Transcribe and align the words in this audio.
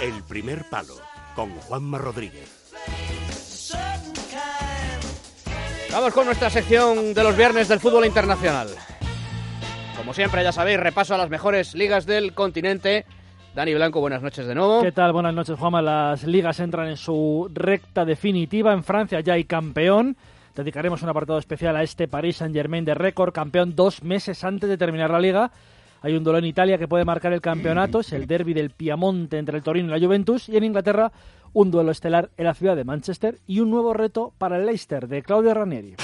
El 0.00 0.22
primer 0.24 0.64
palo 0.70 0.94
con 1.34 1.50
Juanma 1.60 1.98
Rodríguez. 1.98 2.74
Vamos 5.92 6.12
con 6.12 6.26
nuestra 6.26 6.50
sección 6.50 7.14
de 7.14 7.22
los 7.22 7.36
viernes 7.36 7.68
del 7.68 7.80
fútbol 7.80 8.04
internacional. 8.04 8.68
Como 9.96 10.12
siempre, 10.12 10.42
ya 10.42 10.52
sabéis, 10.52 10.80
repaso 10.80 11.14
a 11.14 11.18
las 11.18 11.30
mejores 11.30 11.74
ligas 11.74 12.06
del 12.06 12.34
continente. 12.34 13.06
Dani 13.54 13.74
Blanco, 13.74 14.00
buenas 14.00 14.22
noches 14.22 14.46
de 14.46 14.54
nuevo. 14.54 14.82
¿Qué 14.82 14.92
tal? 14.92 15.12
Buenas 15.12 15.32
noches, 15.32 15.58
Juanma. 15.58 15.80
Las 15.80 16.24
ligas 16.24 16.58
entran 16.60 16.88
en 16.88 16.96
su 16.96 17.48
recta 17.52 18.04
definitiva. 18.04 18.72
En 18.72 18.82
Francia 18.82 19.20
ya 19.20 19.34
hay 19.34 19.44
campeón. 19.44 20.16
Dedicaremos 20.54 21.02
un 21.02 21.08
apartado 21.08 21.38
especial 21.38 21.76
a 21.76 21.82
este 21.82 22.08
Paris 22.08 22.36
Saint-Germain 22.36 22.84
de 22.84 22.94
récord, 22.94 23.32
campeón 23.32 23.74
dos 23.76 24.02
meses 24.02 24.42
antes 24.44 24.68
de 24.68 24.76
terminar 24.76 25.10
la 25.10 25.20
liga. 25.20 25.52
Hay 26.04 26.14
un 26.14 26.22
duelo 26.22 26.38
en 26.38 26.44
Italia 26.44 26.76
que 26.76 26.86
puede 26.86 27.06
marcar 27.06 27.32
el 27.32 27.40
campeonato, 27.40 28.00
es 28.00 28.12
el 28.12 28.26
derby 28.26 28.52
del 28.52 28.68
Piamonte 28.68 29.38
entre 29.38 29.56
el 29.56 29.62
Torino 29.62 29.88
y 29.88 29.98
la 29.98 30.06
Juventus. 30.06 30.50
Y 30.50 30.56
en 30.58 30.64
Inglaterra, 30.64 31.10
un 31.54 31.70
duelo 31.70 31.92
estelar 31.92 32.28
en 32.36 32.44
la 32.44 32.52
ciudad 32.52 32.76
de 32.76 32.84
Manchester 32.84 33.38
y 33.46 33.60
un 33.60 33.70
nuevo 33.70 33.94
reto 33.94 34.34
para 34.36 34.58
el 34.58 34.66
Leicester 34.66 35.08
de 35.08 35.22
Claudio 35.22 35.54
Ranieri. 35.54 35.94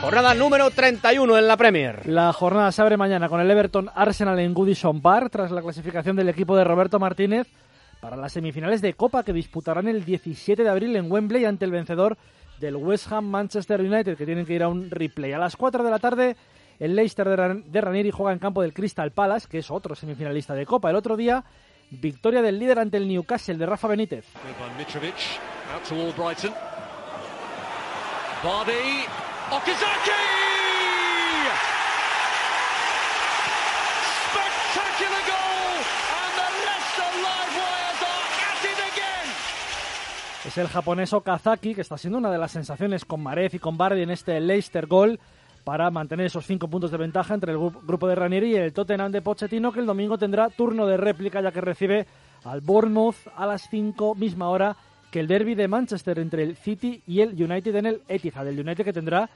Jornada 0.00 0.32
número 0.32 0.70
31 0.70 1.36
en 1.36 1.46
la 1.46 1.58
Premier. 1.58 2.06
La 2.08 2.32
jornada 2.32 2.72
se 2.72 2.80
abre 2.80 2.96
mañana 2.96 3.28
con 3.28 3.38
el 3.38 3.50
Everton 3.50 3.90
Arsenal 3.94 4.38
en 4.38 4.54
Goodison 4.54 5.02
Park 5.02 5.28
tras 5.32 5.50
la 5.50 5.60
clasificación 5.60 6.16
del 6.16 6.30
equipo 6.30 6.56
de 6.56 6.64
Roberto 6.64 6.98
Martínez 6.98 7.46
para 8.00 8.16
las 8.16 8.32
semifinales 8.32 8.80
de 8.80 8.94
Copa 8.94 9.22
que 9.22 9.34
disputarán 9.34 9.86
el 9.86 10.06
17 10.06 10.62
de 10.62 10.70
abril 10.70 10.96
en 10.96 11.12
Wembley 11.12 11.44
ante 11.44 11.66
el 11.66 11.72
vencedor 11.72 12.16
del 12.62 12.76
West 12.76 13.10
Ham 13.12 13.26
Manchester 13.26 13.80
United 13.80 14.16
que 14.16 14.24
tienen 14.24 14.46
que 14.46 14.54
ir 14.54 14.62
a 14.62 14.68
un 14.68 14.88
replay. 14.88 15.32
A 15.32 15.38
las 15.38 15.56
4 15.56 15.82
de 15.82 15.90
la 15.90 15.98
tarde 15.98 16.36
el 16.78 16.96
Leicester 16.96 17.28
de 17.28 17.80
Ranieri 17.80 18.10
juega 18.10 18.32
en 18.32 18.38
campo 18.38 18.62
del 18.62 18.72
Crystal 18.72 19.10
Palace 19.10 19.48
que 19.48 19.58
es 19.58 19.70
otro 19.70 19.94
semifinalista 19.94 20.54
de 20.54 20.64
Copa. 20.64 20.88
El 20.88 20.96
otro 20.96 21.16
día 21.16 21.44
victoria 21.90 22.40
del 22.40 22.58
líder 22.58 22.78
ante 22.78 22.96
el 22.96 23.08
Newcastle 23.08 23.56
de 23.58 23.66
Rafa 23.66 23.88
Benítez. 23.88 24.24
Es 40.52 40.58
el 40.58 40.68
japonés 40.68 41.14
Okazaki, 41.14 41.74
que 41.74 41.80
está 41.80 41.96
siendo 41.96 42.18
una 42.18 42.30
de 42.30 42.36
las 42.36 42.52
sensaciones 42.52 43.06
con 43.06 43.22
Marez 43.22 43.54
y 43.54 43.58
con 43.58 43.78
Bardi 43.78 44.02
en 44.02 44.10
este 44.10 44.38
Leicester 44.38 44.86
Goal 44.86 45.18
para 45.64 45.90
mantener 45.90 46.26
esos 46.26 46.44
cinco 46.44 46.68
puntos 46.68 46.90
de 46.90 46.98
ventaja 46.98 47.32
entre 47.32 47.52
el 47.52 47.58
grupo 47.58 48.06
de 48.06 48.14
Ranieri 48.14 48.50
y 48.50 48.56
el 48.56 48.74
Tottenham 48.74 49.12
de 49.12 49.22
Pochettino, 49.22 49.72
que 49.72 49.80
el 49.80 49.86
domingo 49.86 50.18
tendrá 50.18 50.50
turno 50.50 50.86
de 50.86 50.98
réplica 50.98 51.40
ya 51.40 51.52
que 51.52 51.62
recibe 51.62 52.06
al 52.44 52.60
Bournemouth 52.60 53.16
a 53.34 53.46
las 53.46 53.66
5 53.70 54.14
misma 54.14 54.50
hora 54.50 54.76
que 55.10 55.20
el 55.20 55.26
derby 55.26 55.54
de 55.54 55.68
Manchester 55.68 56.18
entre 56.18 56.42
el 56.42 56.54
City 56.56 57.02
y 57.06 57.22
el 57.22 57.30
United 57.30 57.74
en 57.74 57.86
el 57.86 58.02
Etihad. 58.06 58.46
El 58.46 58.60
United 58.60 58.84
que 58.84 58.92
tendrá 58.92 59.30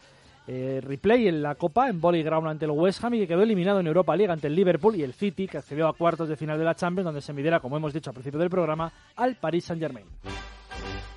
eh, 0.47 0.83
replay 0.85 1.29
en 1.29 1.41
la 1.41 1.55
Copa 1.55 1.89
en 1.89 1.99
Bolly 1.99 2.23
Ground 2.25 2.47
ante 2.47 2.67
el 2.67 2.73
West 2.73 3.03
Ham 3.03 3.15
y 3.15 3.21
que 3.21 3.29
quedó 3.29 3.41
eliminado 3.41 3.81
en 3.81 3.87
Europa 3.87 4.15
League 4.15 4.31
ante 4.31 4.49
el 4.49 4.55
Liverpool 4.55 4.97
y 4.97 5.03
el 5.03 5.15
City 5.15 5.49
que 5.49 5.57
accedió 5.57 5.89
a 5.89 5.95
cuartos 5.95 6.29
de 6.29 6.37
final 6.37 6.59
de 6.59 6.65
la 6.67 6.75
Champions 6.75 7.07
donde 7.07 7.23
se 7.23 7.33
midiera, 7.33 7.59
como 7.59 7.79
hemos 7.79 7.95
dicho 7.95 8.11
al 8.11 8.15
principio 8.15 8.39
del 8.39 8.51
programa, 8.51 8.93
al 9.17 9.37
Paris 9.37 9.65
Saint-Germain. 9.65 10.05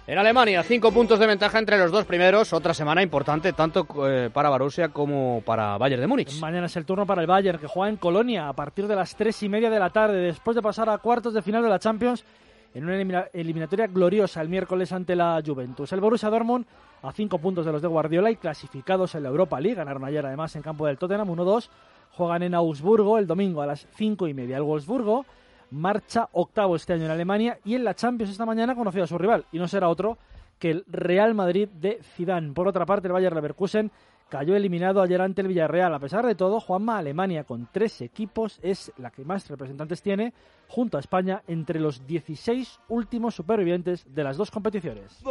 En 0.09 0.17
Alemania, 0.17 0.63
cinco 0.63 0.91
puntos 0.91 1.19
de 1.19 1.27
ventaja 1.27 1.59
entre 1.59 1.77
los 1.77 1.91
dos 1.91 2.03
primeros. 2.03 2.51
Otra 2.51 2.73
semana 2.73 3.03
importante 3.03 3.53
tanto 3.53 3.85
eh, 4.07 4.31
para 4.33 4.49
Borussia 4.49 4.89
como 4.89 5.43
para 5.45 5.77
Bayern 5.77 6.01
de 6.01 6.07
Múnich. 6.07 6.39
Mañana 6.39 6.65
es 6.65 6.75
el 6.77 6.83
turno 6.83 7.05
para 7.05 7.21
el 7.21 7.27
Bayern, 7.27 7.59
que 7.59 7.67
juega 7.67 7.89
en 7.89 7.97
Colonia 7.97 8.49
a 8.49 8.53
partir 8.53 8.87
de 8.87 8.95
las 8.95 9.15
tres 9.15 9.43
y 9.43 9.49
media 9.49 9.69
de 9.69 9.77
la 9.77 9.91
tarde, 9.91 10.17
después 10.17 10.55
de 10.55 10.63
pasar 10.63 10.89
a 10.89 10.97
cuartos 10.97 11.35
de 11.35 11.43
final 11.43 11.61
de 11.61 11.69
la 11.69 11.77
Champions 11.77 12.25
en 12.73 12.85
una 12.85 13.27
eliminatoria 13.33 13.85
gloriosa 13.85 14.41
el 14.41 14.49
miércoles 14.49 14.91
ante 14.93 15.15
la 15.15 15.43
Juventus. 15.45 15.93
El 15.93 16.01
Borussia 16.01 16.31
Dortmund 16.31 16.65
a 17.03 17.11
cinco 17.11 17.37
puntos 17.37 17.67
de 17.67 17.71
los 17.71 17.83
de 17.83 17.87
Guardiola 17.87 18.31
y 18.31 18.35
clasificados 18.37 19.13
en 19.13 19.21
la 19.21 19.29
Europa 19.29 19.61
League. 19.61 19.75
Ganaron 19.75 20.03
ayer 20.05 20.25
además 20.25 20.55
en 20.55 20.63
campo 20.63 20.87
del 20.87 20.97
Tottenham 20.97 21.29
1-2. 21.29 21.69
Juegan 22.13 22.41
en 22.41 22.55
Augsburgo 22.55 23.19
el 23.19 23.27
domingo 23.27 23.61
a 23.61 23.67
las 23.67 23.85
cinco 23.93 24.27
y 24.27 24.33
media. 24.33 24.57
El 24.57 24.63
Wolfsburgo 24.63 25.27
marcha 25.71 26.29
octavo 26.33 26.75
este 26.75 26.93
año 26.93 27.05
en 27.05 27.11
Alemania 27.11 27.59
y 27.63 27.75
en 27.75 27.83
la 27.83 27.95
Champions 27.95 28.31
esta 28.31 28.45
mañana 28.45 28.75
conoció 28.75 29.03
a 29.03 29.07
su 29.07 29.17
rival 29.17 29.45
y 29.51 29.59
no 29.59 29.67
será 29.67 29.89
otro 29.89 30.17
que 30.57 30.71
el 30.71 30.83
Real 30.87 31.33
Madrid 31.33 31.69
de 31.69 31.99
Zidane. 32.03 32.53
Por 32.53 32.67
otra 32.67 32.85
parte, 32.85 33.07
el 33.07 33.13
Bayern 33.13 33.35
Leverkusen 33.35 33.91
cayó 34.29 34.55
eliminado 34.55 35.01
ayer 35.01 35.21
ante 35.21 35.41
el 35.41 35.47
Villarreal. 35.47 35.93
A 35.93 35.99
pesar 35.99 36.25
de 36.25 36.35
todo, 36.35 36.59
Juanma 36.59 36.97
Alemania 36.97 37.43
con 37.43 37.67
tres 37.71 38.01
equipos 38.01 38.59
es 38.61 38.91
la 38.97 39.09
que 39.09 39.25
más 39.25 39.49
representantes 39.49 40.01
tiene 40.01 40.33
junto 40.67 40.97
a 40.97 40.99
España 40.99 41.41
entre 41.47 41.79
los 41.79 42.05
16 42.05 42.79
últimos 42.89 43.35
supervivientes 43.35 44.05
de 44.13 44.23
las 44.23 44.37
dos 44.37 44.51
competiciones. 44.51 45.23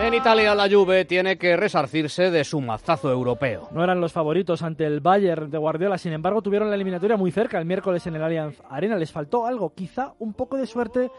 En 0.00 0.14
Italia 0.14 0.54
la 0.54 0.68
Juve 0.68 1.04
tiene 1.04 1.38
que 1.38 1.56
resarcirse 1.56 2.30
de 2.30 2.44
su 2.44 2.60
mazazo 2.60 3.10
europeo. 3.10 3.68
No 3.72 3.84
eran 3.84 4.00
los 4.00 4.12
favoritos 4.12 4.62
ante 4.62 4.84
el 4.84 5.00
Bayern 5.00 5.50
de 5.50 5.58
Guardiola, 5.58 5.96
sin 5.96 6.12
embargo 6.12 6.42
tuvieron 6.42 6.70
la 6.70 6.74
eliminatoria 6.74 7.16
muy 7.16 7.30
cerca 7.30 7.58
el 7.58 7.66
miércoles 7.66 8.06
en 8.06 8.16
el 8.16 8.22
Allianz 8.22 8.60
Arena. 8.68 8.96
Les 8.96 9.12
faltó 9.12 9.46
algo, 9.46 9.74
quizá 9.74 10.14
un 10.18 10.34
poco 10.34 10.56
de 10.56 10.66
suerte, 10.66 11.10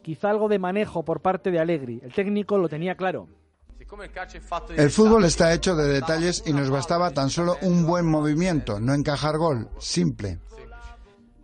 quizá 0.00 0.30
algo 0.30 0.48
de 0.48 0.58
manejo 0.58 1.04
por 1.04 1.20
parte 1.20 1.50
de 1.50 1.58
Allegri. 1.58 2.00
El 2.02 2.12
técnico 2.14 2.56
lo 2.56 2.68
tenía 2.68 2.94
claro. 2.94 3.28
El 4.76 4.90
fútbol 4.90 5.24
está 5.24 5.52
hecho 5.52 5.74
de 5.74 5.92
detalles 5.92 6.44
y 6.46 6.52
nos 6.52 6.70
bastaba 6.70 7.10
tan 7.10 7.28
solo 7.28 7.56
un 7.62 7.84
buen 7.84 8.06
movimiento, 8.06 8.78
no 8.78 8.94
encajar 8.94 9.36
gol, 9.36 9.68
simple. 9.78 10.38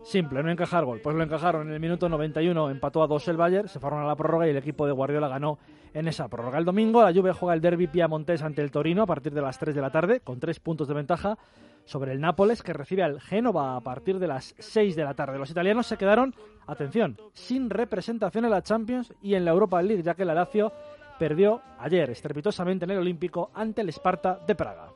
Simple, 0.04 0.40
no 0.40 0.52
encajar 0.52 0.84
gol. 0.84 1.00
Pues 1.02 1.16
lo 1.16 1.24
encajaron 1.24 1.66
en 1.66 1.74
el 1.74 1.80
minuto 1.80 2.08
91, 2.08 2.70
empató 2.70 3.02
a 3.02 3.08
dos 3.08 3.26
el 3.26 3.36
Bayern, 3.36 3.66
se 3.66 3.80
fueron 3.80 4.00
a 4.00 4.06
la 4.06 4.14
prórroga 4.14 4.46
y 4.46 4.50
el 4.50 4.56
equipo 4.56 4.86
de 4.86 4.92
Guardiola 4.92 5.26
ganó 5.26 5.58
en 5.96 6.08
esa 6.08 6.28
prórroga. 6.28 6.58
El 6.58 6.66
domingo 6.66 7.02
la 7.02 7.12
Juve 7.12 7.32
juega 7.32 7.54
el 7.54 7.62
derby 7.62 7.86
Piamontés 7.86 8.42
ante 8.42 8.60
el 8.60 8.70
Torino 8.70 9.02
a 9.02 9.06
partir 9.06 9.32
de 9.32 9.40
las 9.40 9.58
3 9.58 9.74
de 9.74 9.80
la 9.80 9.90
tarde, 9.90 10.20
con 10.20 10.38
tres 10.38 10.60
puntos 10.60 10.88
de 10.88 10.94
ventaja 10.94 11.38
sobre 11.86 12.12
el 12.12 12.20
Nápoles, 12.20 12.62
que 12.62 12.74
recibe 12.74 13.02
al 13.02 13.18
Génova 13.18 13.76
a 13.76 13.80
partir 13.80 14.18
de 14.18 14.26
las 14.26 14.54
6 14.58 14.94
de 14.94 15.04
la 15.04 15.14
tarde. 15.14 15.38
Los 15.38 15.50
italianos 15.50 15.86
se 15.86 15.96
quedaron, 15.96 16.34
atención, 16.66 17.16
sin 17.32 17.70
representación 17.70 18.44
en 18.44 18.50
la 18.50 18.62
Champions 18.62 19.14
y 19.22 19.36
en 19.36 19.46
la 19.46 19.52
Europa 19.52 19.80
League, 19.80 20.02
ya 20.02 20.14
que 20.14 20.26
la 20.26 20.34
Lazio 20.34 20.70
perdió 21.18 21.62
ayer 21.78 22.10
estrepitosamente 22.10 22.84
en 22.84 22.92
el 22.92 22.98
Olímpico 22.98 23.50
ante 23.54 23.82
el 23.82 23.88
Esparta 23.88 24.38
de 24.46 24.54
Praga. 24.54 24.90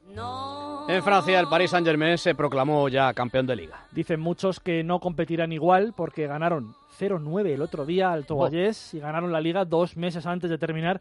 En 0.88 1.02
Francia, 1.02 1.38
el 1.38 1.46
Paris 1.46 1.70
Saint-Germain 1.70 2.18
se 2.18 2.34
proclamó 2.34 2.88
ya 2.88 3.12
campeón 3.14 3.46
de 3.46 3.56
liga. 3.56 3.86
Dicen 3.92 4.20
muchos 4.20 4.60
que 4.60 4.82
no 4.82 4.98
competirán 4.98 5.52
igual 5.52 5.92
porque 5.96 6.26
ganaron 6.26 6.74
0-9 6.98 7.50
el 7.50 7.62
otro 7.62 7.86
día 7.86 8.12
al 8.12 8.26
Tobayés 8.26 8.94
y 8.94 8.98
ganaron 8.98 9.32
la 9.32 9.40
liga 9.40 9.64
dos 9.64 9.96
meses 9.96 10.26
antes 10.26 10.50
de 10.50 10.58
terminar 10.58 11.00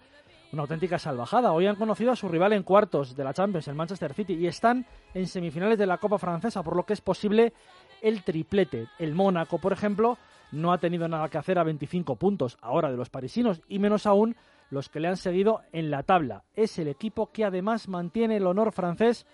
una 0.51 0.63
auténtica 0.63 0.97
salvajada. 0.97 1.51
Hoy 1.53 1.67
han 1.67 1.75
conocido 1.75 2.11
a 2.11 2.15
su 2.15 2.27
rival 2.27 2.53
en 2.53 2.63
cuartos 2.63 3.15
de 3.15 3.23
la 3.23 3.33
Champions, 3.33 3.67
el 3.67 3.75
Manchester 3.75 4.13
City, 4.13 4.33
y 4.33 4.47
están 4.47 4.85
en 5.13 5.27
semifinales 5.27 5.77
de 5.77 5.85
la 5.85 5.97
Copa 5.97 6.17
Francesa, 6.17 6.63
por 6.63 6.75
lo 6.75 6.83
que 6.83 6.93
es 6.93 7.01
posible 7.01 7.53
el 8.01 8.23
triplete. 8.23 8.87
El 8.97 9.13
Mónaco, 9.13 9.59
por 9.59 9.73
ejemplo, 9.73 10.17
no 10.51 10.73
ha 10.73 10.79
tenido 10.79 11.07
nada 11.07 11.29
que 11.29 11.37
hacer 11.37 11.59
a 11.59 11.63
25 11.63 12.15
puntos 12.15 12.57
ahora 12.61 12.89
de 12.89 12.97
los 12.97 13.09
parisinos, 13.09 13.61
y 13.67 13.79
menos 13.79 14.05
aún 14.05 14.35
los 14.69 14.89
que 14.89 14.99
le 14.99 15.07
han 15.07 15.17
seguido 15.17 15.61
en 15.71 15.91
la 15.91 16.03
tabla. 16.03 16.43
Es 16.55 16.77
el 16.79 16.87
equipo 16.87 17.31
que 17.31 17.45
además 17.45 17.87
mantiene 17.87 18.37
el 18.37 18.47
honor 18.47 18.71
francés 18.71 19.25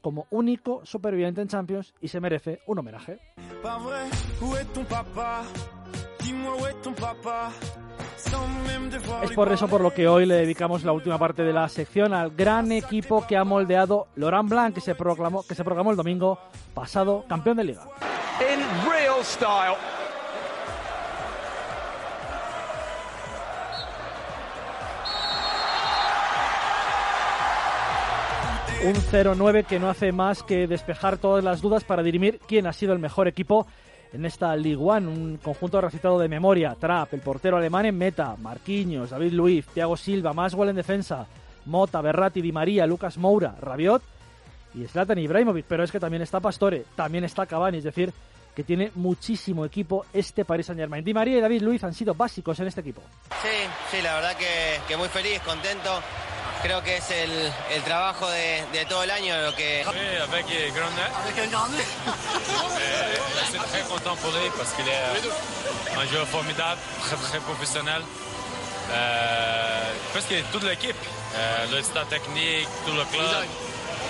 como 0.00 0.26
único 0.30 0.84
superviviente 0.84 1.40
en 1.40 1.48
Champions 1.48 1.94
y 2.00 2.08
se 2.08 2.20
merece 2.20 2.60
un 2.66 2.78
homenaje. 2.78 3.18
Es 9.22 9.32
por 9.32 9.52
eso 9.52 9.68
por 9.68 9.80
lo 9.80 9.92
que 9.92 10.06
hoy 10.06 10.26
le 10.26 10.34
dedicamos 10.36 10.84
la 10.84 10.92
última 10.92 11.18
parte 11.18 11.42
de 11.42 11.52
la 11.52 11.68
sección 11.68 12.12
al 12.12 12.30
gran 12.30 12.70
equipo 12.72 13.26
que 13.26 13.36
ha 13.36 13.44
moldeado 13.44 14.08
Laurent 14.16 14.48
Blanc, 14.48 14.74
que 14.74 14.80
se 14.80 14.94
proclamó, 14.94 15.42
que 15.46 15.54
se 15.54 15.64
proclamó 15.64 15.90
el 15.90 15.96
domingo 15.96 16.38
pasado 16.74 17.24
campeón 17.26 17.56
de 17.56 17.64
liga. 17.64 17.82
Un 28.84 28.92
0-9 28.92 29.64
que 29.64 29.78
no 29.78 29.88
hace 29.88 30.12
más 30.12 30.42
que 30.42 30.66
despejar 30.66 31.16
todas 31.16 31.42
las 31.42 31.62
dudas 31.62 31.84
para 31.84 32.02
dirimir 32.02 32.38
quién 32.46 32.66
ha 32.66 32.72
sido 32.74 32.92
el 32.92 32.98
mejor 32.98 33.26
equipo 33.28 33.66
en 34.12 34.26
esta 34.26 34.54
Ligue 34.56 34.76
1. 34.76 35.10
Un 35.10 35.38
conjunto 35.38 35.80
recitado 35.80 36.18
de 36.18 36.28
memoria. 36.28 36.76
Trapp, 36.78 37.14
el 37.14 37.22
portero 37.22 37.56
alemán 37.56 37.86
en 37.86 37.96
meta. 37.96 38.36
Marquinhos, 38.38 39.08
David 39.08 39.32
Luiz, 39.32 39.66
Thiago 39.68 39.96
Silva, 39.96 40.34
Maswell 40.34 40.68
en 40.68 40.76
defensa. 40.76 41.26
Mota, 41.64 42.02
Berratti, 42.02 42.42
Di 42.42 42.52
María, 42.52 42.86
Lucas 42.86 43.16
Moura, 43.16 43.54
Rabiot 43.58 44.02
y 44.74 44.86
Zlatan 44.86 45.18
Ibrahimovic. 45.18 45.64
Pero 45.66 45.82
es 45.82 45.90
que 45.90 45.98
también 45.98 46.20
está 46.20 46.40
Pastore, 46.40 46.84
también 46.94 47.24
está 47.24 47.46
Cavani. 47.46 47.78
Es 47.78 47.84
decir, 47.84 48.12
que 48.54 48.64
tiene 48.64 48.92
muchísimo 48.96 49.64
equipo 49.64 50.04
este 50.12 50.44
Paris 50.44 50.66
Saint 50.66 50.78
Germain. 50.78 51.02
Di 51.02 51.14
María 51.14 51.38
y 51.38 51.40
David 51.40 51.62
Luiz 51.62 51.82
han 51.84 51.94
sido 51.94 52.12
básicos 52.12 52.60
en 52.60 52.66
este 52.66 52.82
equipo. 52.82 53.00
Sí, 53.40 53.96
sí, 53.96 54.02
la 54.02 54.16
verdad 54.16 54.36
que 54.86 54.94
muy 54.98 55.08
feliz, 55.08 55.40
contento 55.40 56.02
creo 56.64 56.82
que 56.82 56.96
es 56.96 57.10
el, 57.10 57.52
el 57.74 57.82
trabajo 57.82 58.26
de, 58.26 58.64
de, 58.72 58.86
todo 58.86 59.02
el 59.02 59.10
año 59.10 59.34
lo 59.42 59.54
que... 59.54 59.84
Oui, 59.86 60.16
avec 60.16 60.46
Grande. 60.72 61.04
Avec 61.22 61.38
un 63.54 63.64
très 63.68 63.82
content 63.82 64.16
pour 64.16 64.30
lui 64.32 64.48
parce 64.56 64.72
qu'il 64.72 64.88
est 64.88 66.00
un 66.00 66.06
joueur 66.06 66.26
formidable, 66.26 66.80
très 67.02 67.16
très 67.16 67.38
professionnel. 67.40 68.00
Euh, 68.90 69.92
parce 70.14 70.24
que 70.24 70.40
toute 70.52 70.62
l'équipe, 70.62 70.96
euh, 71.36 71.66
le 71.76 71.82
staff 71.82 72.08
technique, 72.08 72.68
tout 72.86 72.92
le 72.92 73.04
club, 73.12 73.46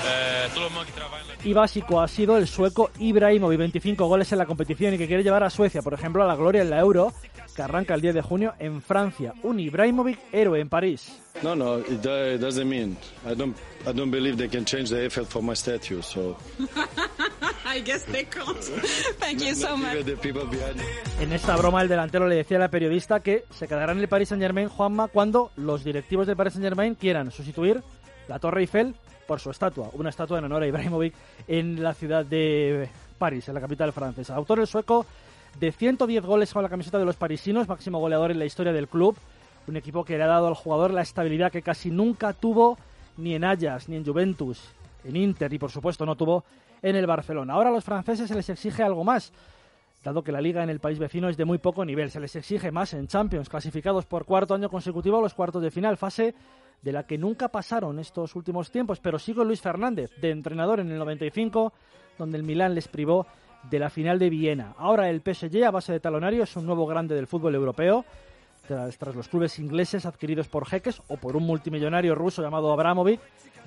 la... 0.04 1.44
Y 1.44 1.52
básico 1.52 2.00
ha 2.00 2.08
sido 2.08 2.36
el 2.36 2.46
sueco 2.46 2.90
Ibrahimovic, 2.98 3.58
25 3.58 4.06
goles 4.06 4.30
en 4.32 4.38
la 4.38 4.46
competición 4.46 4.94
y 4.94 4.98
que 4.98 5.06
quiere 5.06 5.22
llevar 5.22 5.42
a 5.42 5.50
Suecia, 5.50 5.82
por 5.82 5.94
ejemplo, 5.94 6.22
a 6.22 6.26
la 6.26 6.36
gloria 6.36 6.62
en 6.62 6.70
la 6.70 6.78
Euro, 6.80 7.12
que 7.54 7.62
arranca 7.62 7.94
el 7.94 8.00
10 8.00 8.14
de 8.14 8.22
junio 8.22 8.54
en 8.58 8.80
Francia. 8.82 9.34
Un 9.42 9.60
Ibrahimovic 9.60 10.18
héroe 10.32 10.60
en 10.60 10.68
París. 10.68 11.20
No, 11.42 11.54
no, 11.54 11.78
it 11.80 12.00
do- 12.00 12.38
doesn't 12.38 12.66
mean. 12.68 12.96
I 13.28 13.34
don't. 13.34 13.56
I 13.86 13.92
don't 13.92 14.10
believe 14.10 14.36
they 14.36 14.48
can 14.48 14.64
change 14.64 14.88
the 14.90 15.04
Eiffel 15.04 15.26
for 15.26 15.42
my 15.42 15.54
statue. 15.54 16.00
So 16.00 16.36
I 17.66 17.80
guess 17.80 18.04
they 18.06 18.24
can't. 18.24 18.56
Thank 19.18 19.40
you 19.42 19.54
so 19.54 19.76
much. 19.76 19.96
En 21.20 21.32
esta 21.32 21.56
broma 21.56 21.82
el 21.82 21.88
delantero 21.88 22.28
le 22.28 22.36
decía 22.36 22.56
a 22.56 22.60
la 22.60 22.68
periodista 22.70 23.20
que 23.20 23.44
se 23.50 23.66
quedará 23.68 23.92
en 23.92 23.98
el 23.98 24.08
Paris 24.08 24.28
Saint 24.28 24.42
Germain 24.42 24.68
Juanma 24.68 25.08
cuando 25.08 25.50
los 25.56 25.84
directivos 25.84 26.26
del 26.26 26.36
Paris 26.36 26.54
Saint 26.54 26.64
Germain 26.64 26.94
quieran 26.94 27.30
sustituir 27.30 27.82
la 28.28 28.38
Torre 28.38 28.62
Eiffel 28.62 28.94
por 29.26 29.40
su 29.40 29.50
estatua, 29.50 29.90
una 29.94 30.10
estatua 30.10 30.38
en 30.38 30.44
honor 30.44 30.62
a 30.62 30.66
Ibrahimovic 30.66 31.14
en 31.48 31.82
la 31.82 31.94
ciudad 31.94 32.24
de 32.24 32.88
París, 33.18 33.48
en 33.48 33.54
la 33.54 33.60
capital 33.60 33.92
francesa. 33.92 34.34
Autor 34.34 34.60
el 34.60 34.66
sueco 34.66 35.06
de 35.58 35.72
110 35.72 36.24
goles 36.24 36.52
con 36.52 36.62
la 36.62 36.68
camiseta 36.68 36.98
de 36.98 37.04
los 37.04 37.16
parisinos, 37.16 37.68
máximo 37.68 37.98
goleador 37.98 38.30
en 38.30 38.38
la 38.38 38.44
historia 38.44 38.72
del 38.72 38.88
club, 38.88 39.16
un 39.66 39.76
equipo 39.76 40.04
que 40.04 40.16
le 40.16 40.24
ha 40.24 40.28
dado 40.28 40.48
al 40.48 40.54
jugador 40.54 40.92
la 40.92 41.02
estabilidad 41.02 41.50
que 41.50 41.62
casi 41.62 41.90
nunca 41.90 42.32
tuvo 42.32 42.78
ni 43.16 43.34
en 43.34 43.44
Ajax, 43.44 43.88
ni 43.88 43.96
en 43.96 44.04
Juventus, 44.04 44.60
en 45.04 45.16
Inter 45.16 45.52
y 45.52 45.58
por 45.58 45.70
supuesto 45.70 46.04
no 46.04 46.16
tuvo 46.16 46.44
en 46.82 46.96
el 46.96 47.06
Barcelona. 47.06 47.54
Ahora 47.54 47.70
a 47.70 47.72
los 47.72 47.84
franceses 47.84 48.28
se 48.28 48.34
les 48.34 48.48
exige 48.48 48.82
algo 48.82 49.04
más 49.04 49.32
dado 50.04 50.22
que 50.22 50.32
la 50.32 50.40
liga 50.40 50.62
en 50.62 50.70
el 50.70 50.80
país 50.80 50.98
vecino 50.98 51.28
es 51.28 51.36
de 51.36 51.44
muy 51.44 51.58
poco 51.58 51.84
nivel. 51.84 52.10
Se 52.10 52.20
les 52.20 52.36
exige 52.36 52.70
más 52.70 52.92
en 52.94 53.08
Champions, 53.08 53.48
clasificados 53.48 54.04
por 54.04 54.24
cuarto 54.24 54.54
año 54.54 54.68
consecutivo 54.68 55.18
a 55.18 55.22
los 55.22 55.34
cuartos 55.34 55.62
de 55.62 55.70
final, 55.70 55.96
fase 55.96 56.34
de 56.82 56.92
la 56.92 57.06
que 57.06 57.18
nunca 57.18 57.48
pasaron 57.48 57.98
estos 57.98 58.36
últimos 58.36 58.70
tiempos, 58.70 59.00
pero 59.00 59.18
sigue 59.18 59.44
Luis 59.44 59.60
Fernández, 59.60 60.10
de 60.20 60.30
entrenador 60.30 60.80
en 60.80 60.90
el 60.90 60.98
95, 60.98 61.72
donde 62.18 62.38
el 62.38 62.44
Milán 62.44 62.74
les 62.74 62.88
privó 62.88 63.26
de 63.70 63.78
la 63.78 63.90
final 63.90 64.18
de 64.18 64.30
Viena. 64.30 64.74
Ahora 64.76 65.08
el 65.08 65.22
PSG, 65.22 65.64
a 65.64 65.70
base 65.70 65.92
de 65.92 66.00
talonario, 66.00 66.44
es 66.44 66.56
un 66.56 66.66
nuevo 66.66 66.86
grande 66.86 67.14
del 67.14 67.26
fútbol 67.26 67.54
europeo, 67.54 68.04
tras, 68.68 68.96
tras 68.98 69.14
los 69.14 69.28
clubes 69.28 69.58
ingleses 69.58 70.06
adquiridos 70.06 70.48
por 70.48 70.66
jeques 70.66 71.02
o 71.08 71.16
por 71.16 71.36
un 71.36 71.44
multimillonario 71.44 72.14
ruso 72.14 72.42
llamado 72.42 72.72
Abramovich, 72.72 73.20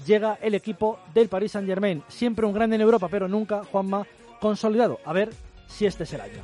llega 0.06 0.38
el 0.42 0.56
equipo 0.56 1.00
del 1.14 1.30
Paris 1.30 1.54
Saint-Germain, 1.54 2.04
siempre 2.08 2.46
un 2.46 2.54
grande 2.54 2.76
en 2.76 2.82
Europa, 2.82 3.08
pero 3.10 3.28
nunca, 3.28 3.64
Juanma, 3.64 4.06
consolidado. 4.40 5.00
A 5.06 5.14
ver 5.14 5.30
si 5.68 5.86
este 5.86 6.04
es 6.04 6.14
el 6.14 6.22
año. 6.22 6.44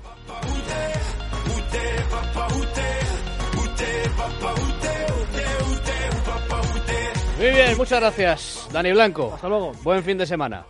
Bien, 7.54 7.78
muchas 7.78 8.00
gracias, 8.00 8.68
Dani 8.72 8.92
Blanco. 8.92 9.32
Hasta 9.34 9.48
luego. 9.48 9.74
Buen 9.84 10.04
fin 10.04 10.18
de 10.18 10.26
semana. 10.26 10.66